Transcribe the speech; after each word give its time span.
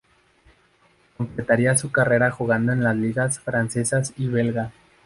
Completaría 1.15 1.77
su 1.77 1.91
carrera 1.91 2.31
jugando 2.31 2.71
en 2.71 2.83
las 2.83 2.95
ligas 2.95 3.37
francesa 3.39 4.01
y 4.17 4.29
belga. 4.29 4.71